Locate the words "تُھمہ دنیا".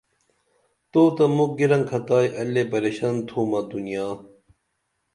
3.27-4.07